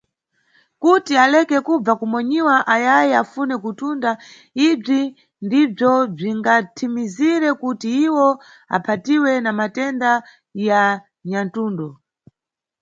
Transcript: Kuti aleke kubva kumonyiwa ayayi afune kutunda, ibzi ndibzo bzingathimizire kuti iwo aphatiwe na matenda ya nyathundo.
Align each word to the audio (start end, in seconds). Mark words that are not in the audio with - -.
Kuti 0.81 1.13
aleke 1.23 1.57
kubva 1.67 1.93
kumonyiwa 1.99 2.55
ayayi 2.73 3.11
afune 3.21 3.55
kutunda, 3.63 4.11
ibzi 4.67 5.01
ndibzo 5.45 5.91
bzingathimizire 6.15 7.49
kuti 7.61 7.89
iwo 8.05 8.27
aphatiwe 8.75 9.31
na 9.43 9.51
matenda 9.59 10.11
ya 10.67 10.81
nyathundo. 11.29 11.87